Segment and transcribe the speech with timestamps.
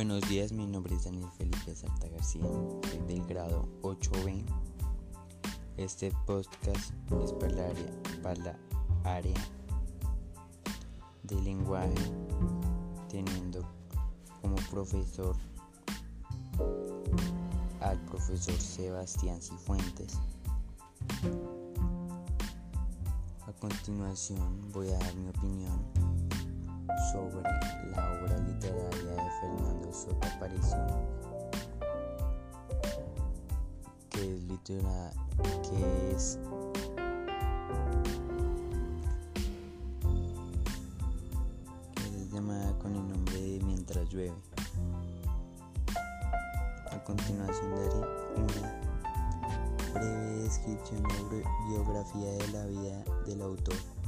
[0.00, 4.42] Buenos días, mi nombre es Daniel Felipe Salta García, soy del grado 8B.
[5.76, 8.58] Este podcast es para la área, para la
[9.04, 9.36] área
[11.24, 11.92] de lenguaje,
[13.10, 13.60] teniendo
[14.40, 15.36] como profesor
[17.82, 20.18] al profesor Sebastián Cifuentes.
[23.46, 26.09] A continuación voy a dar mi opinión
[27.12, 27.42] sobre
[27.96, 30.86] la obra literaria de Fernando Soto Aparicio,
[34.10, 35.12] que es literaria,
[35.62, 36.38] que es
[42.80, 44.34] con el nombre de Mientras llueve.
[46.90, 48.00] A continuación daré
[48.36, 48.80] una
[49.92, 53.99] breve descripción de biografía de la vida del autor.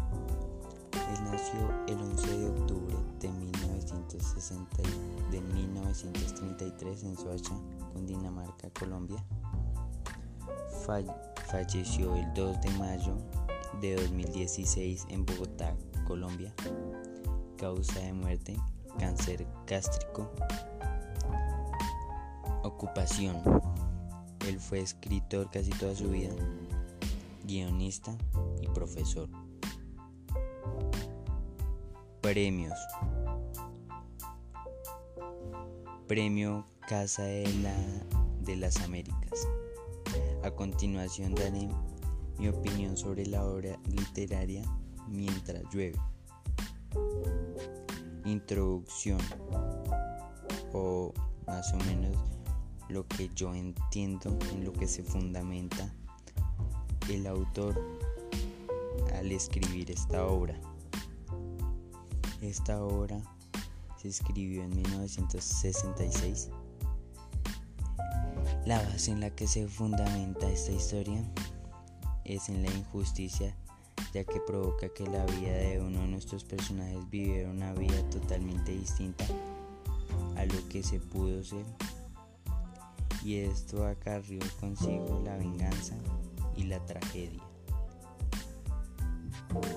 [1.13, 4.83] Él nació el 11 de octubre de, 1960,
[5.31, 7.53] de 1933 en Soacha,
[7.93, 9.23] Cundinamarca, Colombia.
[11.51, 13.19] falleció el 2 de mayo
[13.83, 16.55] de 2016 en Bogotá, Colombia.
[17.59, 18.57] Causa de muerte,
[18.99, 20.31] cáncer gástrico.
[22.63, 23.37] Ocupación.
[24.49, 26.33] Él fue escritor casi toda su vida,
[27.45, 28.17] guionista
[28.63, 29.29] y profesor.
[32.23, 32.79] Premios.
[36.07, 37.75] Premio Casa de, la,
[38.43, 39.49] de las Américas.
[40.45, 41.69] A continuación daré
[42.39, 44.63] mi opinión sobre la obra literaria
[45.09, 45.99] Mientras llueve.
[48.25, 49.19] Introducción
[50.73, 51.13] o
[51.49, 52.17] más o menos
[52.89, 55.93] lo que yo entiendo en lo que se fundamenta
[57.11, 57.83] el autor
[59.13, 60.57] al escribir esta obra.
[62.43, 63.23] Esta obra
[63.97, 66.51] se escribió en 1966.
[68.67, 71.25] La base en la que se fundamenta esta historia
[72.25, 73.57] es en la injusticia,
[74.13, 78.73] ya que provoca que la vida de uno de nuestros personajes viviera una vida totalmente
[78.73, 79.25] distinta
[80.37, 81.65] a lo que se pudo ser.
[83.25, 85.95] Y esto acarrió consigo la venganza
[86.57, 87.45] y la tragedia,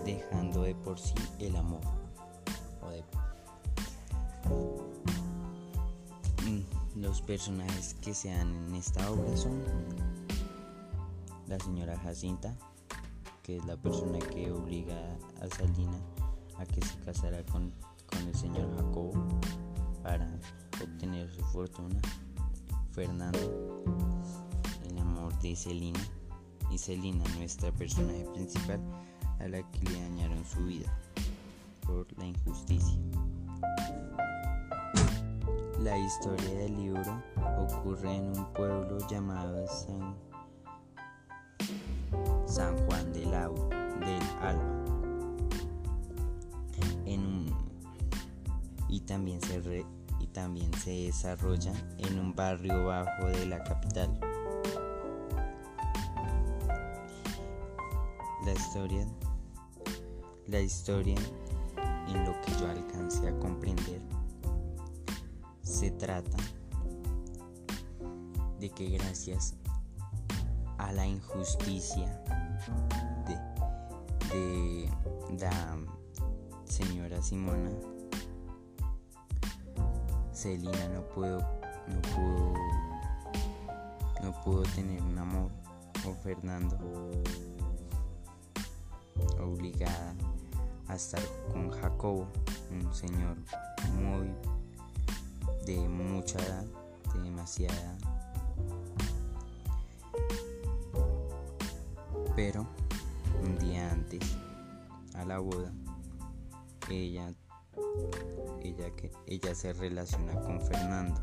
[0.04, 2.05] dejando de por sí el amor.
[6.44, 9.64] Mm, los personajes que se dan en esta obra son
[11.48, 12.56] la señora Jacinta,
[13.44, 14.98] que es la persona que obliga
[15.42, 15.98] a Salina
[16.58, 17.74] a que se casara con,
[18.06, 19.14] con el señor Jacobo
[20.04, 20.40] para
[20.82, 22.00] obtener su fortuna.
[22.92, 23.84] Fernando,
[24.90, 26.00] el amor de Celina,
[26.72, 28.80] y Celina, nuestra personaje principal,
[29.40, 30.98] a la que le dañaron su vida
[31.86, 33.00] por la injusticia.
[35.80, 37.24] La historia del libro
[37.60, 39.66] ocurre en un pueblo llamado
[42.48, 44.76] San, Juan del, del Alba.
[48.88, 49.86] y, también se
[50.20, 54.20] y también se desarrolla en un barrio bajo de la capital.
[58.46, 59.06] La historia,
[60.48, 61.18] la historia
[62.08, 64.02] en lo que yo alcancé a comprender.
[65.62, 66.38] Se trata
[68.60, 69.56] de que gracias
[70.78, 72.22] a la injusticia
[73.28, 74.90] de,
[75.40, 75.78] la
[76.66, 77.72] señora Simona,
[80.34, 81.40] Celina no pudo,
[81.88, 82.54] no pudo,
[84.22, 85.52] no pudo tener un amor
[86.08, 86.78] o Fernando.
[89.40, 90.16] Obligada
[90.88, 92.28] a estar con Jacobo,
[92.72, 93.38] un señor
[93.94, 94.34] muy
[95.66, 96.66] de mucha edad,
[97.14, 97.98] de demasiada
[102.36, 102.68] Pero
[103.42, 104.36] un día antes
[105.14, 105.72] a la boda,
[106.90, 107.34] ella,
[108.62, 108.92] ella,
[109.26, 111.22] ella se relaciona con Fernando.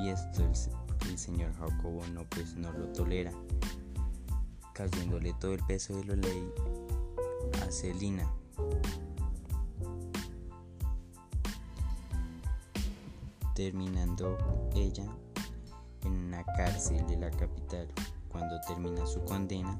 [0.00, 3.30] Y esto el, el señor Jacobo no, pues, no lo tolera,
[4.74, 6.52] cayéndole todo el peso de la ley
[7.62, 8.28] a Celina.
[13.54, 14.36] Terminando
[14.74, 15.06] ella
[16.04, 17.88] en una cárcel de la capital.
[18.28, 19.78] Cuando termina su condena,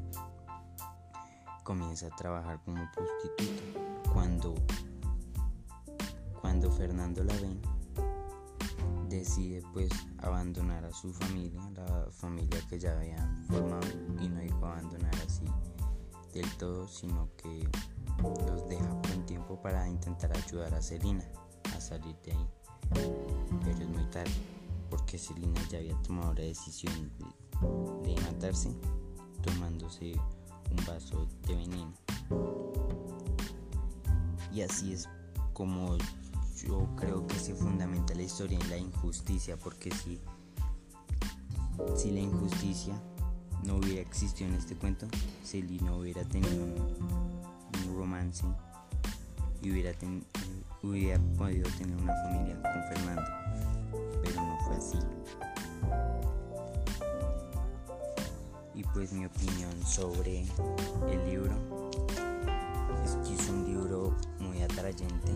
[1.64, 4.10] comienza a trabajar como prostituta.
[4.12, 4.54] Cuando,
[6.40, 7.56] cuando Fernando la ve,
[9.08, 13.88] decide pues abandonar a su familia, la familia que ya había formado,
[14.20, 15.44] y no dijo abandonar así
[16.32, 17.69] del todo, sino que
[18.47, 21.25] los deja un tiempo para intentar ayudar a Celina
[21.76, 22.49] a salir de ahí
[23.64, 24.31] pero es muy tarde
[24.91, 28.70] porque Selina ya había tomado la decisión de, de matarse
[29.43, 30.14] tomándose
[30.70, 31.93] un vaso de veneno.
[34.53, 35.08] Y así es
[35.55, 35.97] como
[36.62, 40.20] yo creo que se fundamenta la historia en la injusticia, porque si,
[41.97, 42.94] si la injusticia
[43.65, 45.06] no hubiera existido en este cuento,
[45.43, 46.67] Selina hubiera tenido
[47.93, 48.44] romance
[49.62, 49.93] y hubiera,
[50.83, 53.23] hubiera podido tener una familia con Fernando,
[54.23, 54.99] pero no fue así.
[58.75, 60.41] Y pues mi opinión sobre
[61.11, 61.53] el libro
[63.05, 65.33] es que es un libro muy atrayente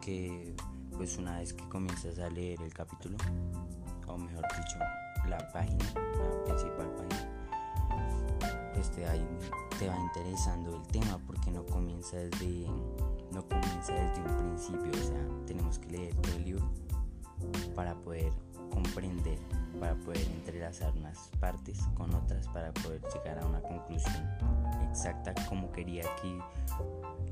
[0.00, 0.54] que
[0.96, 3.16] pues una vez que comienzas a leer el capítulo
[4.06, 4.78] o mejor dicho
[5.28, 7.39] la página la principal página
[8.74, 9.12] pues te va,
[9.78, 12.66] te va interesando el tema porque no comienza desde
[13.32, 16.70] no comienza desde un principio o sea tenemos que leer todo el libro
[17.74, 18.32] para poder
[18.72, 19.38] comprender
[19.78, 24.28] para poder entrelazar unas partes con otras para poder llegar a una conclusión
[24.90, 26.38] exacta como quería que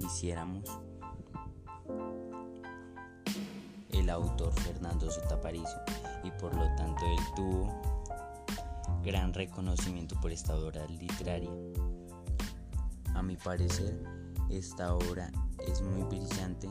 [0.01, 0.65] hiciéramos.
[3.91, 5.79] El autor Fernando Sotaparicio
[6.25, 7.98] y por lo tanto él tuvo
[9.09, 11.51] gran reconocimiento por esta obra literaria.
[13.15, 13.99] A mi parecer,
[14.51, 15.33] esta obra
[15.67, 16.69] es muy brillante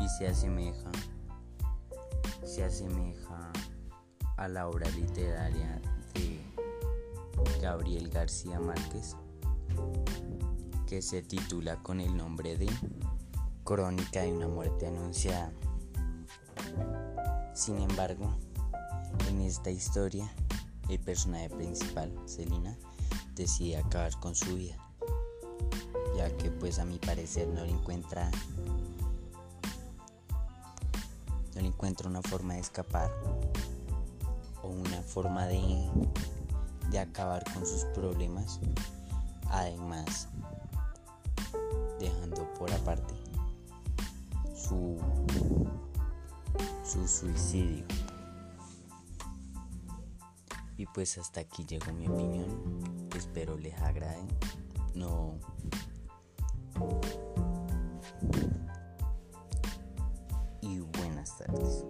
[0.00, 0.88] y se asemeja
[2.44, 3.50] se asemeja
[4.36, 5.80] a la obra literaria
[6.14, 6.40] de
[7.60, 9.16] Gabriel García Márquez
[10.86, 12.68] que se titula con el nombre de
[13.64, 15.52] Crónica de una muerte anunciada.
[17.52, 18.36] Sin embargo,
[19.28, 20.32] en esta historia,
[20.90, 22.76] el personaje principal, Selina,
[23.34, 24.76] decide acabar con su vida,
[26.16, 28.30] ya que pues a mi parecer no le encuentra
[31.54, 33.10] no le encuentra una forma de escapar
[34.62, 35.90] o una forma de,
[36.90, 38.60] de acabar con sus problemas,
[39.48, 40.28] además
[41.98, 43.14] dejando por aparte
[44.54, 44.98] su
[46.84, 47.84] su suicidio.
[50.80, 52.46] Y pues hasta aquí llegó mi opinión.
[53.14, 54.26] Espero les agrade.
[54.94, 55.38] No.
[60.62, 61.84] Y buenas tardes.